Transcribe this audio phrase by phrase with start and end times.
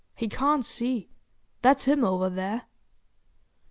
[0.15, 1.11] He can't see.
[1.61, 2.63] That's him over there."